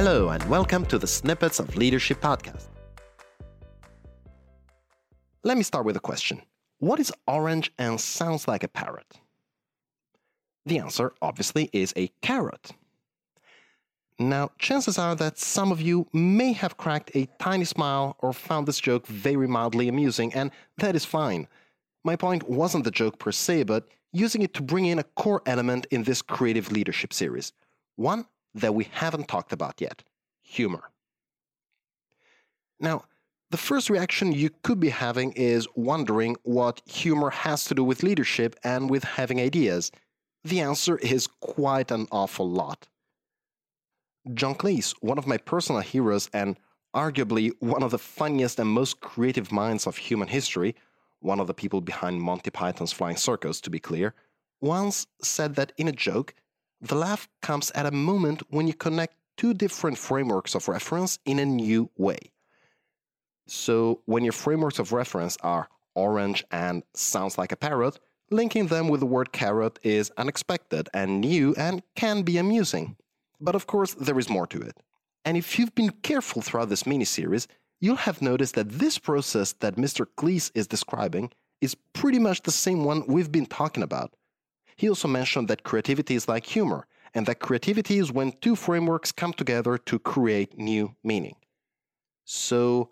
Hello, 0.00 0.28
and 0.28 0.48
welcome 0.48 0.86
to 0.86 0.96
the 0.96 1.08
Snippets 1.08 1.58
of 1.58 1.74
Leadership 1.74 2.20
podcast. 2.20 2.68
Let 5.42 5.56
me 5.56 5.64
start 5.64 5.84
with 5.86 5.96
a 5.96 6.00
question 6.00 6.40
What 6.78 7.00
is 7.00 7.12
orange 7.26 7.72
and 7.78 8.00
sounds 8.00 8.46
like 8.46 8.62
a 8.62 8.68
parrot? 8.68 9.18
The 10.64 10.78
answer, 10.78 11.14
obviously, 11.20 11.68
is 11.72 11.92
a 11.96 12.12
carrot. 12.22 12.70
Now, 14.20 14.52
chances 14.60 14.98
are 14.98 15.16
that 15.16 15.36
some 15.36 15.72
of 15.72 15.80
you 15.80 16.06
may 16.12 16.52
have 16.52 16.76
cracked 16.76 17.10
a 17.16 17.26
tiny 17.40 17.64
smile 17.64 18.14
or 18.20 18.32
found 18.32 18.68
this 18.68 18.78
joke 18.78 19.04
very 19.08 19.48
mildly 19.48 19.88
amusing, 19.88 20.32
and 20.32 20.52
that 20.76 20.94
is 20.94 21.04
fine. 21.04 21.48
My 22.04 22.14
point 22.14 22.48
wasn't 22.48 22.84
the 22.84 22.92
joke 22.92 23.18
per 23.18 23.32
se, 23.32 23.64
but 23.64 23.88
using 24.12 24.42
it 24.42 24.54
to 24.54 24.62
bring 24.62 24.86
in 24.86 25.00
a 25.00 25.10
core 25.16 25.42
element 25.44 25.88
in 25.90 26.04
this 26.04 26.22
creative 26.22 26.70
leadership 26.70 27.12
series. 27.12 27.52
One 27.96 28.26
that 28.54 28.74
we 28.74 28.88
haven't 28.92 29.28
talked 29.28 29.52
about 29.52 29.80
yet 29.80 30.02
humor. 30.42 30.90
Now, 32.80 33.04
the 33.50 33.56
first 33.56 33.88
reaction 33.88 34.32
you 34.32 34.50
could 34.62 34.78
be 34.78 34.90
having 34.90 35.32
is 35.32 35.66
wondering 35.74 36.36
what 36.42 36.82
humor 36.86 37.30
has 37.30 37.64
to 37.64 37.74
do 37.74 37.82
with 37.82 38.02
leadership 38.02 38.56
and 38.62 38.90
with 38.90 39.04
having 39.04 39.40
ideas. 39.40 39.90
The 40.44 40.60
answer 40.60 40.98
is 40.98 41.26
quite 41.40 41.90
an 41.90 42.08
awful 42.12 42.48
lot. 42.48 42.86
John 44.34 44.54
Cleese, 44.54 44.94
one 45.00 45.18
of 45.18 45.26
my 45.26 45.38
personal 45.38 45.80
heroes 45.80 46.28
and 46.34 46.58
arguably 46.94 47.52
one 47.60 47.82
of 47.82 47.90
the 47.90 47.98
funniest 47.98 48.58
and 48.58 48.68
most 48.68 49.00
creative 49.00 49.50
minds 49.50 49.86
of 49.86 49.96
human 49.96 50.28
history, 50.28 50.74
one 51.20 51.40
of 51.40 51.46
the 51.46 51.54
people 51.54 51.80
behind 51.80 52.20
Monty 52.20 52.50
Python's 52.50 52.92
Flying 52.92 53.16
Circus, 53.16 53.60
to 53.62 53.70
be 53.70 53.78
clear, 53.78 54.14
once 54.60 55.06
said 55.22 55.54
that 55.54 55.72
in 55.76 55.88
a 55.88 55.92
joke, 55.92 56.34
the 56.80 56.94
laugh 56.94 57.28
comes 57.42 57.70
at 57.72 57.86
a 57.86 57.90
moment 57.90 58.42
when 58.50 58.66
you 58.66 58.74
connect 58.74 59.14
two 59.36 59.54
different 59.54 59.98
frameworks 59.98 60.54
of 60.54 60.68
reference 60.68 61.18
in 61.24 61.38
a 61.38 61.46
new 61.46 61.90
way. 61.96 62.18
So, 63.46 64.02
when 64.04 64.24
your 64.24 64.32
frameworks 64.32 64.78
of 64.78 64.92
reference 64.92 65.36
are 65.42 65.68
orange 65.94 66.44
and 66.50 66.82
sounds 66.94 67.38
like 67.38 67.50
a 67.50 67.56
parrot, 67.56 67.98
linking 68.30 68.66
them 68.66 68.88
with 68.88 69.00
the 69.00 69.06
word 69.06 69.32
carrot 69.32 69.78
is 69.82 70.12
unexpected 70.16 70.88
and 70.92 71.20
new 71.20 71.54
and 71.56 71.82
can 71.96 72.22
be 72.22 72.36
amusing. 72.36 72.96
But 73.40 73.54
of 73.54 73.66
course, 73.66 73.94
there 73.94 74.18
is 74.18 74.28
more 74.28 74.46
to 74.48 74.60
it. 74.60 74.76
And 75.24 75.36
if 75.36 75.58
you've 75.58 75.74
been 75.74 75.90
careful 76.02 76.42
throughout 76.42 76.68
this 76.68 76.86
mini-series, 76.86 77.48
you'll 77.80 77.96
have 77.96 78.22
noticed 78.22 78.54
that 78.54 78.70
this 78.70 78.98
process 78.98 79.52
that 79.54 79.76
Mr. 79.76 80.06
Cleese 80.16 80.50
is 80.54 80.66
describing 80.66 81.30
is 81.60 81.76
pretty 81.92 82.18
much 82.18 82.42
the 82.42 82.52
same 82.52 82.84
one 82.84 83.04
we've 83.06 83.32
been 83.32 83.46
talking 83.46 83.82
about. 83.82 84.14
He 84.78 84.88
also 84.88 85.08
mentioned 85.08 85.48
that 85.48 85.64
creativity 85.64 86.14
is 86.14 86.28
like 86.28 86.46
humor, 86.46 86.86
and 87.12 87.26
that 87.26 87.40
creativity 87.40 87.98
is 87.98 88.12
when 88.12 88.30
two 88.40 88.54
frameworks 88.54 89.10
come 89.10 89.32
together 89.32 89.76
to 89.76 89.98
create 89.98 90.56
new 90.56 90.94
meaning. 91.02 91.34
So, 92.24 92.90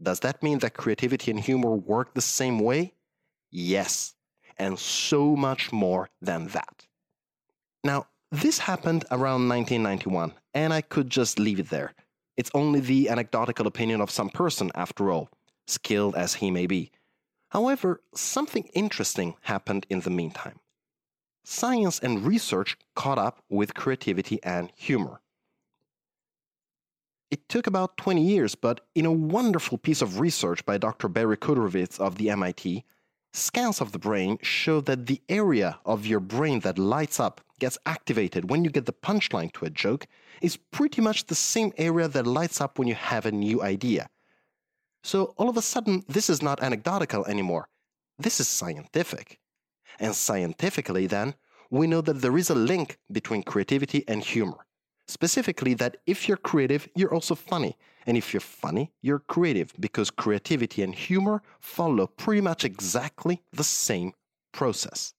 does 0.00 0.20
that 0.20 0.42
mean 0.42 0.58
that 0.58 0.74
creativity 0.74 1.30
and 1.30 1.40
humor 1.40 1.74
work 1.74 2.12
the 2.12 2.20
same 2.20 2.58
way? 2.58 2.92
Yes, 3.50 4.14
and 4.58 4.78
so 4.78 5.34
much 5.34 5.72
more 5.72 6.10
than 6.20 6.48
that. 6.48 6.86
Now, 7.82 8.08
this 8.30 8.58
happened 8.58 9.06
around 9.10 9.48
1991, 9.48 10.34
and 10.52 10.74
I 10.74 10.82
could 10.82 11.08
just 11.08 11.38
leave 11.38 11.60
it 11.60 11.70
there. 11.70 11.94
It's 12.36 12.50
only 12.52 12.80
the 12.80 13.08
anecdotal 13.08 13.66
opinion 13.66 14.02
of 14.02 14.10
some 14.10 14.28
person, 14.28 14.70
after 14.74 15.10
all, 15.10 15.30
skilled 15.66 16.14
as 16.14 16.34
he 16.34 16.50
may 16.50 16.66
be. 16.66 16.90
However, 17.48 18.02
something 18.14 18.64
interesting 18.74 19.36
happened 19.42 19.86
in 19.88 20.00
the 20.00 20.10
meantime. 20.10 20.58
Science 21.44 21.98
and 21.98 22.24
research 22.24 22.76
caught 22.94 23.18
up 23.18 23.42
with 23.48 23.74
creativity 23.74 24.42
and 24.42 24.70
humor. 24.76 25.20
It 27.30 27.48
took 27.48 27.66
about 27.66 27.96
20 27.96 28.22
years, 28.22 28.54
but 28.54 28.82
in 28.94 29.06
a 29.06 29.12
wonderful 29.12 29.78
piece 29.78 30.02
of 30.02 30.20
research 30.20 30.64
by 30.66 30.78
Dr. 30.78 31.08
Barry 31.08 31.36
Kudrowitz 31.36 31.98
of 31.98 32.16
the 32.16 32.30
MIT, 32.30 32.84
Scans 33.34 33.80
of 33.80 33.92
the 33.92 33.98
brain 33.98 34.36
show 34.42 34.82
that 34.82 35.06
the 35.06 35.22
area 35.30 35.78
of 35.86 36.04
your 36.04 36.20
brain 36.20 36.60
that 36.60 36.78
lights 36.78 37.18
up, 37.18 37.40
gets 37.58 37.78
activated 37.86 38.50
when 38.50 38.62
you 38.62 38.70
get 38.70 38.84
the 38.84 38.92
punchline 38.92 39.50
to 39.54 39.64
a 39.64 39.70
joke, 39.70 40.06
is 40.42 40.58
pretty 40.58 41.00
much 41.00 41.24
the 41.26 41.34
same 41.34 41.72
area 41.78 42.08
that 42.08 42.26
lights 42.26 42.60
up 42.60 42.78
when 42.78 42.88
you 42.88 42.94
have 42.94 43.24
a 43.24 43.32
new 43.32 43.62
idea. 43.62 44.10
So 45.02 45.32
all 45.38 45.48
of 45.48 45.56
a 45.56 45.62
sudden, 45.62 46.04
this 46.06 46.28
is 46.28 46.42
not 46.42 46.62
anecdotal 46.62 47.24
anymore. 47.24 47.68
This 48.18 48.38
is 48.38 48.48
scientific. 48.48 49.40
And 49.98 50.14
scientifically, 50.14 51.06
then, 51.06 51.34
we 51.70 51.86
know 51.86 52.00
that 52.02 52.20
there 52.20 52.36
is 52.36 52.50
a 52.50 52.54
link 52.54 52.98
between 53.10 53.42
creativity 53.42 54.04
and 54.06 54.22
humor. 54.22 54.66
Specifically, 55.08 55.74
that 55.74 55.96
if 56.06 56.28
you're 56.28 56.36
creative, 56.36 56.88
you're 56.94 57.14
also 57.14 57.34
funny. 57.34 57.76
And 58.06 58.16
if 58.16 58.32
you're 58.32 58.40
funny, 58.40 58.92
you're 59.00 59.20
creative 59.20 59.72
because 59.78 60.10
creativity 60.10 60.82
and 60.82 60.94
humor 60.94 61.42
follow 61.60 62.06
pretty 62.06 62.40
much 62.40 62.64
exactly 62.64 63.42
the 63.52 63.64
same 63.64 64.12
process. 64.52 65.14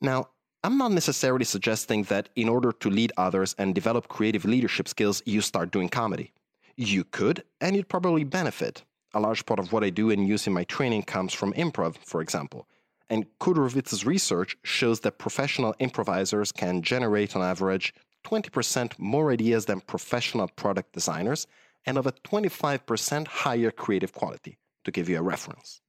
Now, 0.00 0.28
I'm 0.62 0.76
not 0.76 0.92
necessarily 0.92 1.44
suggesting 1.44 2.02
that 2.04 2.28
in 2.36 2.48
order 2.48 2.72
to 2.72 2.90
lead 2.90 3.12
others 3.16 3.54
and 3.58 3.74
develop 3.74 4.08
creative 4.08 4.44
leadership 4.44 4.88
skills, 4.88 5.22
you 5.24 5.40
start 5.40 5.70
doing 5.70 5.88
comedy. 5.88 6.32
You 6.76 7.04
could, 7.04 7.44
and 7.60 7.76
you'd 7.76 7.88
probably 7.88 8.24
benefit. 8.24 8.84
A 9.14 9.20
large 9.20 9.44
part 9.46 9.58
of 9.58 9.72
what 9.72 9.84
I 9.84 9.90
do 9.90 10.10
and 10.10 10.26
use 10.28 10.46
in 10.46 10.52
my 10.52 10.64
training 10.64 11.02
comes 11.04 11.32
from 11.32 11.52
improv, 11.54 11.96
for 12.04 12.20
example. 12.20 12.68
And 13.10 13.26
Kudrowitz's 13.40 14.06
research 14.06 14.56
shows 14.62 15.00
that 15.00 15.18
professional 15.18 15.74
improvisers 15.80 16.52
can 16.52 16.80
generate 16.80 17.34
on 17.34 17.42
average 17.42 17.92
20% 18.24 18.98
more 18.98 19.32
ideas 19.32 19.66
than 19.66 19.80
professional 19.80 20.46
product 20.46 20.92
designers 20.92 21.46
and 21.84 21.98
of 21.98 22.06
a 22.06 22.12
25% 22.12 23.26
higher 23.26 23.70
creative 23.72 24.12
quality, 24.12 24.58
to 24.84 24.90
give 24.92 25.08
you 25.08 25.18
a 25.18 25.22
reference. 25.22 25.80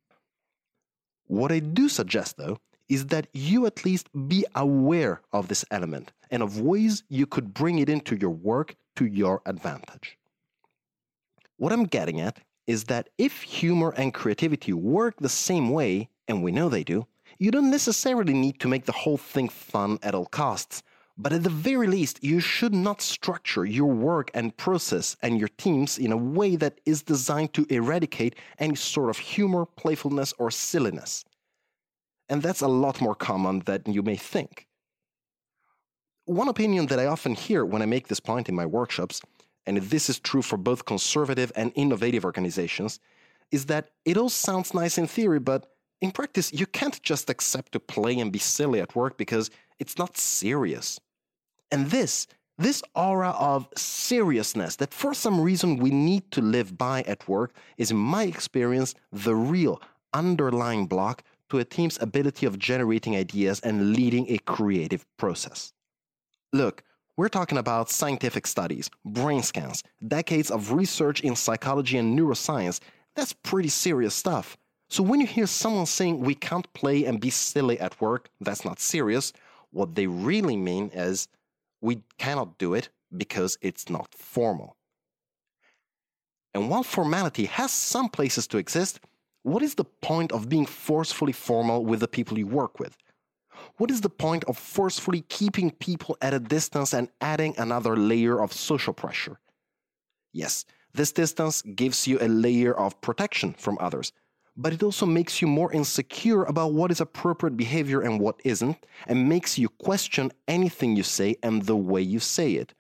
What 1.28 1.52
I 1.52 1.60
do 1.60 1.90
suggest, 1.90 2.38
though, 2.38 2.58
is 2.90 3.08
that 3.08 3.28
you 3.34 3.66
at 3.66 3.86
least 3.86 4.10
be 4.28 4.46
aware 4.56 5.22
of 5.32 5.48
this 5.48 5.64
element 5.72 6.12
and 6.30 6.42
of 6.42 6.60
ways 6.60 7.04
you 7.08 7.26
could 7.26 7.54
bring 7.54 7.80
it 7.80 7.88
into 7.88 8.16
your 8.16 8.32
work 8.32 8.76
to 8.96 9.06
your 9.06 9.42
advantage. 9.46 10.18
What 11.58 11.72
I'm 11.72 11.86
getting 11.86 12.20
at 12.20 12.40
is 12.68 12.86
that 12.86 13.10
if 13.18 13.44
humor 13.44 13.94
and 13.96 14.14
creativity 14.14 14.74
work 14.74 15.16
the 15.20 15.30
same 15.30 15.70
way, 15.70 16.10
and 16.28 16.44
we 16.44 16.52
know 16.52 16.68
they 16.68 16.84
do, 16.84 17.06
you 17.42 17.52
don't 17.52 17.72
necessarily 17.72 18.34
need 18.34 18.60
to 18.60 18.68
make 18.68 18.86
the 18.86 19.00
whole 19.04 19.18
thing 19.18 19.50
fun 19.50 20.00
at 20.02 20.16
all 20.16 20.28
costs 20.28 20.84
but 21.22 21.34
at 21.34 21.44
the 21.44 21.50
very 21.50 21.86
least, 21.86 22.24
you 22.24 22.40
should 22.40 22.74
not 22.74 23.00
structure 23.00 23.64
your 23.64 23.92
work 23.92 24.32
and 24.34 24.58
process 24.58 25.18
and 25.22 25.38
your 25.38 25.50
teams 25.50 26.00
in 26.00 26.12
a 26.12 26.18
way 26.18 26.56
that 26.56 26.80
is 26.86 27.04
designed 27.04 27.54
to 27.54 27.66
eradicate 27.70 28.36
any 28.58 28.76
sort 28.76 29.10
of 29.12 29.20
humor, 29.20 29.66
playfulness, 29.66 30.34
or 30.40 30.50
silliness. 30.50 31.24
And 32.28 32.42
that's 32.42 32.62
a 32.62 32.68
lot 32.68 33.02
more 33.02 33.14
common 33.14 33.60
than 33.66 33.84
you 33.86 34.02
may 34.02 34.16
think. 34.16 34.68
One 36.26 36.48
opinion 36.48 36.88
that 36.88 37.00
I 37.00 37.06
often 37.06 37.36
hear 37.36 37.66
when 37.66 37.84
I 37.84 37.86
make 37.86 38.08
this 38.08 38.20
point 38.20 38.50
in 38.50 38.56
my 38.56 38.66
workshops, 38.66 39.22
and 39.68 39.78
this 39.78 40.10
is 40.10 40.20
true 40.20 40.42
for 40.42 40.58
both 40.58 40.86
conservative 40.86 41.52
and 41.56 41.72
innovative 41.76 42.26
organizations, 42.26 43.00
is 43.52 43.66
that 43.66 43.90
it 44.06 44.18
all 44.18 44.30
sounds 44.30 44.74
nice 44.74 44.98
in 44.98 45.06
theory, 45.06 45.40
but 45.40 45.72
in 46.02 46.12
practice, 46.12 46.52
you 46.52 46.66
can't 46.66 47.02
just 47.04 47.30
accept 47.30 47.72
to 47.74 47.80
play 47.80 48.20
and 48.20 48.32
be 48.32 48.40
silly 48.40 48.82
at 48.82 48.96
work 48.96 49.18
because 49.18 49.50
it's 49.80 49.98
not 49.98 50.18
serious. 50.18 51.00
And 51.72 51.90
this, 51.90 52.28
this 52.58 52.84
aura 52.96 53.30
of 53.30 53.68
seriousness 53.78 54.76
that 54.78 54.94
for 54.94 55.14
some 55.14 55.40
reason 55.40 55.78
we 55.78 55.92
need 55.92 56.30
to 56.32 56.42
live 56.42 56.78
by 56.78 57.04
at 57.04 57.28
work 57.28 57.56
is, 57.78 57.92
in 57.92 57.98
my 57.98 58.24
experience, 58.24 58.96
the 59.12 59.36
real 59.36 59.82
underlying 60.14 60.88
block 60.88 61.24
to 61.50 61.60
a 61.60 61.66
team's 61.66 62.02
ability 62.02 62.46
of 62.46 62.58
generating 62.58 63.16
ideas 63.16 63.60
and 63.62 63.94
leading 63.94 64.26
a 64.30 64.38
creative 64.40 65.06
process. 65.18 65.74
Look, 66.52 66.84
we're 67.18 67.30
talking 67.30 67.58
about 67.58 67.90
scientific 67.90 68.48
studies, 68.48 68.90
brain 69.06 69.44
scans, 69.44 69.84
decades 70.08 70.50
of 70.50 70.72
research 70.72 71.22
in 71.22 71.36
psychology 71.36 71.98
and 71.98 72.18
neuroscience. 72.18 72.80
That's 73.16 73.34
pretty 73.34 73.70
serious 73.70 74.16
stuff. 74.16 74.58
So 74.92 75.02
when 75.04 75.22
you 75.22 75.26
hear 75.26 75.48
someone 75.48 75.86
saying 75.86 76.20
we 76.20 76.36
can't 76.36 76.72
play 76.74 77.06
and 77.06 77.22
be 77.22 77.30
silly 77.30 77.80
at 77.80 78.02
work, 78.02 78.30
that's 78.42 78.66
not 78.66 78.82
serious, 78.82 79.32
what 79.72 79.96
they 79.96 80.06
really 80.06 80.58
mean 80.58 80.92
is 80.94 81.30
we 81.80 82.04
cannot 82.18 82.58
do 82.58 82.74
it 82.74 82.90
because 83.16 83.58
it's 83.62 83.90
not 83.90 84.14
formal. 84.14 84.76
And 86.54 86.70
while 86.70 86.84
formality 86.84 87.46
has 87.46 87.72
some 87.72 88.10
places 88.10 88.48
to 88.48 88.58
exist, 88.58 89.00
what 89.44 89.64
is 89.64 89.76
the 89.76 89.86
point 89.86 90.34
of 90.34 90.50
being 90.50 90.66
forcefully 90.66 91.32
formal 91.32 91.86
with 91.86 92.02
the 92.02 92.10
people 92.10 92.38
you 92.38 92.48
work 92.48 92.78
with? 92.78 92.98
What 93.78 93.92
is 93.92 94.02
the 94.02 94.10
point 94.10 94.44
of 94.44 94.58
forcefully 94.58 95.22
keeping 95.30 95.72
people 95.72 96.18
at 96.22 96.34
a 96.34 96.40
distance 96.40 96.94
and 96.94 97.08
adding 97.22 97.56
another 97.58 97.96
layer 97.96 98.42
of 98.44 98.52
social 98.52 98.94
pressure? 98.94 99.40
Yes, 100.34 100.66
this 100.94 101.14
distance 101.14 101.62
gives 101.62 102.08
you 102.10 102.18
a 102.20 102.28
layer 102.28 102.74
of 102.74 103.00
protection 103.00 103.54
from 103.54 103.78
others, 103.80 104.12
but 104.58 104.74
it 104.74 104.84
also 104.84 105.06
makes 105.06 105.42
you 105.42 105.48
more 105.48 105.72
insecure 105.72 106.44
about 106.44 106.74
what 106.74 106.92
is 106.92 107.02
appropriate 107.02 107.56
behavior 107.56 108.02
and 108.02 108.20
what 108.20 108.40
isn't, 108.44 108.86
and 109.08 109.30
makes 109.30 109.58
you 109.58 109.70
question 109.70 110.32
anything 110.48 110.96
you 110.96 111.04
say 111.04 111.36
and 111.42 111.64
the 111.64 111.78
way 111.78 112.02
you 112.02 112.20
say 112.20 112.54
it. 112.54 112.74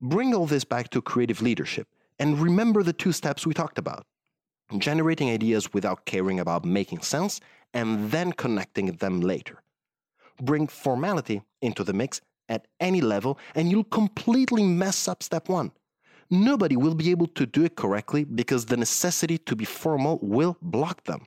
Bring 0.00 0.34
all 0.34 0.46
this 0.46 0.64
back 0.64 0.90
to 0.90 1.02
creative 1.02 1.42
leadership 1.42 1.86
and 2.18 2.38
remember 2.38 2.82
the 2.82 2.92
two 2.92 3.12
steps 3.12 3.46
we 3.46 3.54
talked 3.54 3.78
about 3.78 4.06
generating 4.78 5.30
ideas 5.30 5.72
without 5.72 6.04
caring 6.04 6.38
about 6.38 6.64
making 6.64 7.00
sense 7.00 7.40
and 7.74 8.10
then 8.10 8.32
connecting 8.32 8.86
them 8.96 9.20
later. 9.20 9.62
Bring 10.40 10.68
formality 10.68 11.42
into 11.60 11.84
the 11.84 11.92
mix 11.92 12.20
at 12.48 12.66
any 12.80 13.00
level, 13.00 13.38
and 13.54 13.70
you'll 13.70 13.84
completely 13.84 14.62
mess 14.62 15.08
up 15.08 15.22
step 15.22 15.48
one. 15.48 15.72
Nobody 16.30 16.76
will 16.76 16.94
be 16.94 17.10
able 17.10 17.26
to 17.28 17.44
do 17.44 17.64
it 17.64 17.74
correctly 17.74 18.24
because 18.24 18.66
the 18.66 18.76
necessity 18.76 19.38
to 19.38 19.56
be 19.56 19.64
formal 19.64 20.18
will 20.22 20.56
block 20.62 21.04
them. 21.04 21.26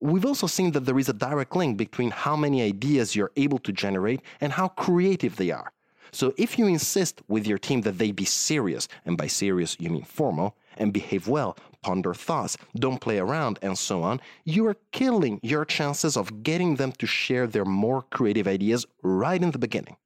We've 0.00 0.24
also 0.24 0.46
seen 0.46 0.70
that 0.72 0.84
there 0.84 0.98
is 0.98 1.08
a 1.08 1.12
direct 1.12 1.56
link 1.56 1.76
between 1.76 2.12
how 2.12 2.36
many 2.36 2.62
ideas 2.62 3.16
you're 3.16 3.32
able 3.36 3.58
to 3.58 3.72
generate 3.72 4.20
and 4.40 4.52
how 4.52 4.68
creative 4.68 5.34
they 5.34 5.50
are. 5.50 5.72
So 6.12 6.32
if 6.38 6.58
you 6.58 6.66
insist 6.66 7.20
with 7.28 7.46
your 7.46 7.58
team 7.58 7.82
that 7.82 7.98
they 7.98 8.12
be 8.12 8.24
serious, 8.24 8.88
and 9.04 9.18
by 9.18 9.26
serious 9.26 9.76
you 9.80 9.90
mean 9.90 10.04
formal, 10.04 10.56
and 10.76 10.92
behave 10.92 11.26
well, 11.26 11.56
ponder 11.82 12.14
thoughts, 12.14 12.56
don't 12.76 13.00
play 13.00 13.18
around, 13.18 13.58
and 13.62 13.76
so 13.76 14.02
on, 14.02 14.20
you 14.44 14.66
are 14.66 14.76
killing 14.92 15.40
your 15.42 15.64
chances 15.64 16.16
of 16.16 16.44
getting 16.44 16.76
them 16.76 16.92
to 16.92 17.06
share 17.06 17.46
their 17.46 17.64
more 17.64 18.02
creative 18.02 18.46
ideas 18.46 18.86
right 19.02 19.42
in 19.42 19.50
the 19.50 19.58
beginning. 19.58 19.96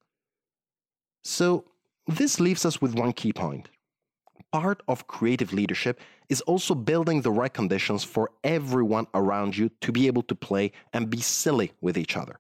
So 1.23 1.67
this 2.07 2.41
leaves 2.41 2.65
us 2.65 2.81
with 2.81 2.95
one 2.95 3.13
key 3.13 3.33
point. 3.33 3.69
Part 4.53 4.83
of 4.89 5.07
creative 5.07 5.53
leadership 5.53 6.01
is 6.29 6.41
also 6.43 6.75
building 6.75 7.23
the 7.23 7.31
right 7.31 7.53
conditions 7.53 8.05
for 8.05 8.31
everyone 8.45 9.07
around 9.15 9.57
you 9.57 9.71
to 9.81 9.93
be 9.93 10.07
able 10.07 10.23
to 10.25 10.35
play 10.35 10.73
and 10.93 11.09
be 11.09 11.21
silly 11.21 11.73
with 11.81 11.97
each 11.97 12.17
other 12.17 12.39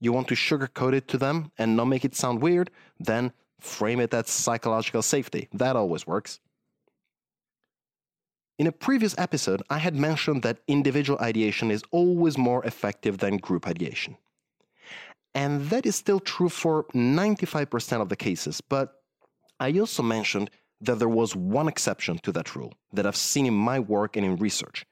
you 0.00 0.12
want 0.12 0.28
to 0.28 0.34
sugarcoat 0.34 0.94
it 0.94 1.06
to 1.08 1.18
them 1.18 1.52
and 1.58 1.76
not 1.76 1.84
make 1.84 2.04
it 2.04 2.16
sound 2.16 2.40
weird, 2.40 2.70
then 2.98 3.32
frame 3.60 4.00
it 4.00 4.14
as 4.14 4.30
psychological 4.30 5.02
safety. 5.02 5.48
That 5.52 5.76
always 5.76 6.06
works. 6.06 6.40
In 8.58 8.66
a 8.66 8.72
previous 8.72 9.14
episode, 9.18 9.62
I 9.70 9.78
had 9.78 9.94
mentioned 9.94 10.42
that 10.42 10.60
individual 10.66 11.18
ideation 11.20 11.70
is 11.70 11.82
always 11.90 12.36
more 12.36 12.64
effective 12.64 13.18
than 13.18 13.36
group 13.36 13.66
ideation. 13.66 14.16
And 15.34 15.70
that 15.70 15.86
is 15.86 15.96
still 15.96 16.20
true 16.20 16.48
for 16.48 16.84
95% 16.94 18.00
of 18.00 18.08
the 18.08 18.16
cases, 18.16 18.60
but 18.60 18.94
I 19.60 19.78
also 19.78 20.02
mentioned 20.02 20.50
that 20.80 20.98
there 20.98 21.08
was 21.08 21.36
one 21.36 21.68
exception 21.68 22.18
to 22.18 22.32
that 22.32 22.56
rule 22.56 22.72
that 22.92 23.06
I've 23.06 23.16
seen 23.16 23.46
in 23.46 23.54
my 23.54 23.78
work 23.78 24.16
and 24.16 24.24
in 24.24 24.36
research. 24.36 24.86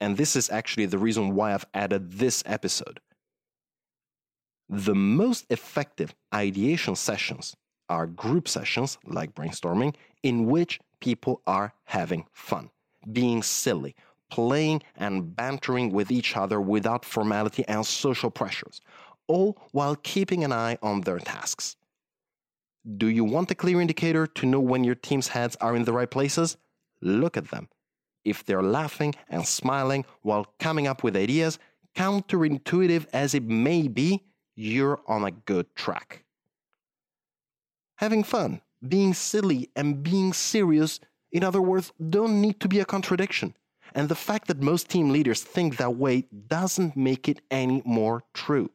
And 0.00 0.16
this 0.16 0.34
is 0.34 0.50
actually 0.50 0.86
the 0.86 0.98
reason 0.98 1.34
why 1.34 1.54
I've 1.54 1.66
added 1.74 2.12
this 2.12 2.42
episode. 2.46 3.00
The 4.68 4.94
most 4.94 5.46
effective 5.50 6.14
ideation 6.34 6.96
sessions 6.96 7.54
are 7.88 8.06
group 8.06 8.48
sessions 8.48 8.98
like 9.04 9.34
brainstorming 9.34 9.94
in 10.22 10.46
which 10.46 10.80
people 11.00 11.40
are 11.46 11.72
having 11.84 12.26
fun, 12.32 12.70
being 13.12 13.42
silly, 13.42 13.94
playing 14.30 14.82
and 14.96 15.36
bantering 15.36 15.92
with 15.92 16.10
each 16.10 16.36
other 16.36 16.60
without 16.60 17.04
formality 17.04 17.64
and 17.68 17.86
social 17.86 18.30
pressures, 18.30 18.80
all 19.28 19.56
while 19.72 19.96
keeping 19.96 20.44
an 20.44 20.52
eye 20.52 20.78
on 20.82 21.02
their 21.02 21.18
tasks. 21.18 21.76
Do 22.96 23.08
you 23.08 23.24
want 23.24 23.50
a 23.50 23.54
clear 23.54 23.80
indicator 23.80 24.26
to 24.26 24.46
know 24.46 24.60
when 24.60 24.84
your 24.84 24.94
team's 24.94 25.28
heads 25.28 25.56
are 25.60 25.74
in 25.74 25.84
the 25.84 25.92
right 25.92 26.10
places? 26.10 26.56
Look 27.00 27.36
at 27.36 27.50
them. 27.50 27.68
If 28.24 28.44
they're 28.44 28.62
laughing 28.62 29.14
and 29.28 29.46
smiling 29.46 30.04
while 30.22 30.46
coming 30.58 30.86
up 30.86 31.02
with 31.02 31.16
ideas, 31.16 31.58
counterintuitive 31.96 33.06
as 33.12 33.34
it 33.34 33.44
may 33.44 33.88
be, 33.88 34.24
you're 34.54 35.00
on 35.06 35.24
a 35.24 35.30
good 35.30 35.74
track. 35.74 36.24
Having 37.96 38.24
fun, 38.24 38.60
being 38.86 39.14
silly, 39.14 39.70
and 39.74 40.02
being 40.02 40.32
serious, 40.32 41.00
in 41.32 41.42
other 41.42 41.62
words, 41.62 41.92
don't 42.10 42.40
need 42.40 42.60
to 42.60 42.68
be 42.68 42.80
a 42.80 42.84
contradiction. 42.84 43.54
And 43.94 44.08
the 44.08 44.14
fact 44.14 44.48
that 44.48 44.60
most 44.60 44.88
team 44.88 45.10
leaders 45.10 45.42
think 45.42 45.76
that 45.76 45.96
way 45.96 46.26
doesn't 46.48 46.96
make 46.96 47.28
it 47.28 47.40
any 47.50 47.82
more 47.84 48.22
true. 48.34 48.70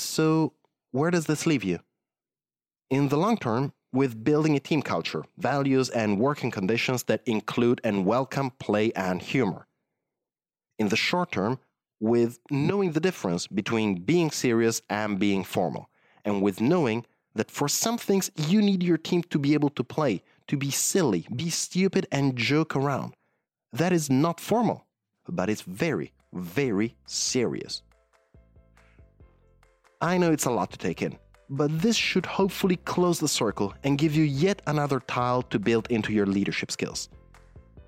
So, 0.00 0.54
where 0.92 1.10
does 1.10 1.26
this 1.26 1.46
leave 1.46 1.62
you? 1.62 1.80
In 2.88 3.08
the 3.08 3.18
long 3.18 3.36
term, 3.36 3.72
with 3.92 4.24
building 4.24 4.56
a 4.56 4.60
team 4.60 4.82
culture, 4.82 5.24
values, 5.36 5.90
and 5.90 6.18
working 6.18 6.50
conditions 6.50 7.02
that 7.04 7.22
include 7.26 7.80
and 7.84 8.06
welcome 8.06 8.50
play 8.58 8.92
and 8.92 9.20
humor. 9.20 9.66
In 10.78 10.88
the 10.88 10.96
short 10.96 11.32
term, 11.32 11.58
with 12.00 12.38
knowing 12.50 12.92
the 12.92 13.00
difference 13.00 13.46
between 13.46 13.96
being 13.96 14.30
serious 14.30 14.80
and 14.88 15.18
being 15.18 15.44
formal, 15.44 15.90
and 16.24 16.40
with 16.40 16.62
knowing 16.62 17.04
that 17.34 17.50
for 17.50 17.68
some 17.68 17.98
things 17.98 18.30
you 18.36 18.62
need 18.62 18.82
your 18.82 18.96
team 18.96 19.22
to 19.24 19.38
be 19.38 19.52
able 19.52 19.70
to 19.70 19.84
play, 19.84 20.22
to 20.48 20.56
be 20.56 20.70
silly, 20.70 21.26
be 21.36 21.50
stupid, 21.50 22.06
and 22.10 22.36
joke 22.36 22.74
around. 22.74 23.12
That 23.72 23.92
is 23.92 24.08
not 24.08 24.40
formal, 24.40 24.86
but 25.28 25.50
it's 25.50 25.62
very, 25.62 26.12
very 26.32 26.96
serious. 27.04 27.82
I 30.02 30.16
know 30.16 30.32
it's 30.32 30.46
a 30.46 30.50
lot 30.50 30.70
to 30.70 30.78
take 30.78 31.02
in, 31.02 31.18
but 31.50 31.70
this 31.82 31.94
should 31.94 32.24
hopefully 32.24 32.76
close 32.76 33.20
the 33.20 33.28
circle 33.28 33.74
and 33.84 33.98
give 33.98 34.14
you 34.14 34.24
yet 34.24 34.62
another 34.66 35.00
tile 35.00 35.42
to 35.42 35.58
build 35.58 35.88
into 35.90 36.14
your 36.14 36.24
leadership 36.24 36.70
skills. 36.70 37.10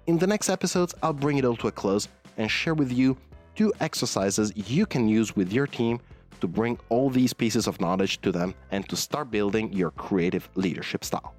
In 0.07 0.19
the 0.19 0.27
next 0.27 0.51
episodes, 0.51 0.95
I'll 1.03 1.15
bring 1.15 1.39
it 1.39 1.47
all 1.47 1.57
to 1.57 1.69
a 1.69 1.73
close 1.73 2.09
and 2.37 2.51
share 2.51 2.75
with 2.75 2.93
you 2.93 3.17
two 3.55 3.73
exercises 3.81 4.53
you 4.55 4.85
can 4.85 5.09
use 5.09 5.35
with 5.35 5.55
your 5.55 5.67
team 5.67 6.01
to 6.43 6.47
bring 6.47 6.79
all 6.91 7.09
these 7.09 7.33
pieces 7.33 7.67
of 7.67 7.81
knowledge 7.81 8.21
to 8.21 8.31
them 8.31 8.55
and 8.73 8.87
to 8.91 8.97
start 8.97 9.31
building 9.31 9.73
your 9.73 9.93
creative 9.93 10.51
leadership 10.55 11.05
style. 11.05 11.35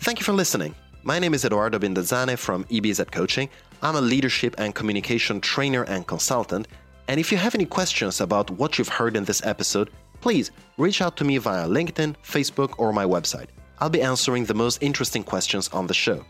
Thank 0.00 0.18
you 0.18 0.24
for 0.24 0.32
listening. 0.32 0.74
My 1.04 1.20
name 1.20 1.34
is 1.34 1.44
Edoardo 1.44 1.78
Binda 1.78 2.02
Zane 2.02 2.36
from 2.36 2.64
EBZ 2.64 3.12
Coaching. 3.12 3.48
I'm 3.82 3.96
a 3.96 4.00
leadership 4.00 4.54
and 4.58 4.74
communication 4.74 5.40
trainer 5.40 5.84
and 5.84 6.06
consultant. 6.06 6.68
And 7.08 7.20
if 7.20 7.30
you 7.30 7.38
have 7.38 7.54
any 7.54 7.66
questions 7.66 8.20
about 8.20 8.50
what 8.50 8.78
you've 8.78 8.88
heard 8.88 9.16
in 9.16 9.24
this 9.24 9.44
episode, 9.44 9.90
please 10.20 10.50
reach 10.78 11.00
out 11.00 11.16
to 11.18 11.24
me 11.24 11.38
via 11.38 11.66
LinkedIn, 11.68 12.16
Facebook, 12.22 12.74
or 12.78 12.92
my 12.92 13.04
website. 13.04 13.48
I'll 13.78 13.90
be 13.90 14.02
answering 14.02 14.44
the 14.44 14.54
most 14.54 14.82
interesting 14.82 15.22
questions 15.22 15.68
on 15.68 15.86
the 15.86 15.94
show. 15.94 16.24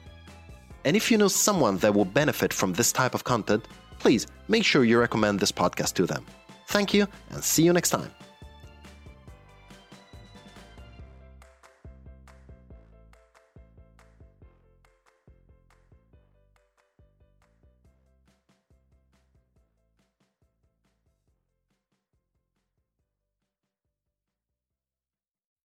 And 0.84 0.96
if 0.96 1.10
you 1.10 1.18
know 1.18 1.28
someone 1.28 1.78
that 1.78 1.94
will 1.94 2.04
benefit 2.04 2.52
from 2.52 2.72
this 2.72 2.92
type 2.92 3.14
of 3.14 3.24
content, 3.24 3.66
please 3.98 4.26
make 4.48 4.64
sure 4.64 4.84
you 4.84 4.98
recommend 4.98 5.40
this 5.40 5.52
podcast 5.52 5.94
to 5.94 6.06
them. 6.06 6.24
Thank 6.68 6.92
you 6.92 7.06
and 7.30 7.42
see 7.42 7.62
you 7.62 7.72
next 7.72 7.90
time. 7.90 8.15